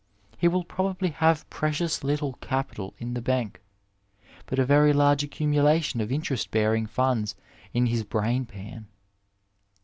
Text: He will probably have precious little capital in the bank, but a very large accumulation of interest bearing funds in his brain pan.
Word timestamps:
He 0.35 0.47
will 0.47 0.63
probably 0.63 1.09
have 1.09 1.47
precious 1.51 2.03
little 2.03 2.33
capital 2.41 2.95
in 2.97 3.13
the 3.13 3.21
bank, 3.21 3.61
but 4.47 4.57
a 4.57 4.65
very 4.65 4.93
large 4.93 5.21
accumulation 5.21 6.01
of 6.01 6.11
interest 6.11 6.49
bearing 6.49 6.87
funds 6.87 7.35
in 7.71 7.85
his 7.85 8.03
brain 8.03 8.47
pan. 8.47 8.87